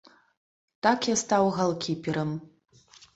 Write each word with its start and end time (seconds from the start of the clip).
Так 0.87 0.99
я 1.09 1.15
стаў 1.23 1.45
галкіперам. 1.57 2.31